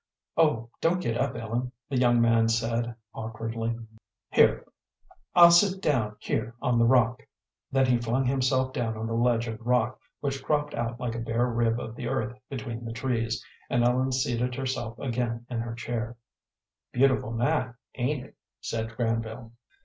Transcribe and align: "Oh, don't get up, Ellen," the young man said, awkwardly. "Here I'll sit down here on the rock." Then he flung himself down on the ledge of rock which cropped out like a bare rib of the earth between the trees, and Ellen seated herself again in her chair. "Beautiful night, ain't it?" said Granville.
"Oh, 0.35 0.71
don't 0.81 0.99
get 0.99 1.15
up, 1.15 1.35
Ellen," 1.35 1.71
the 1.87 1.95
young 1.99 2.19
man 2.19 2.49
said, 2.49 2.95
awkwardly. 3.13 3.77
"Here 4.31 4.65
I'll 5.35 5.51
sit 5.51 5.79
down 5.79 6.15
here 6.19 6.55
on 6.59 6.79
the 6.79 6.87
rock." 6.87 7.21
Then 7.71 7.85
he 7.85 7.99
flung 8.01 8.25
himself 8.25 8.73
down 8.73 8.97
on 8.97 9.05
the 9.05 9.13
ledge 9.13 9.47
of 9.47 9.61
rock 9.63 9.99
which 10.19 10.43
cropped 10.43 10.73
out 10.73 10.99
like 10.99 11.13
a 11.13 11.19
bare 11.19 11.45
rib 11.45 11.79
of 11.79 11.93
the 11.95 12.07
earth 12.07 12.35
between 12.49 12.83
the 12.83 12.93
trees, 12.93 13.45
and 13.69 13.83
Ellen 13.83 14.11
seated 14.11 14.55
herself 14.55 14.97
again 14.97 15.45
in 15.51 15.59
her 15.59 15.75
chair. 15.75 16.17
"Beautiful 16.91 17.31
night, 17.33 17.75
ain't 17.93 18.25
it?" 18.25 18.35
said 18.59 18.95
Granville. 18.97 19.51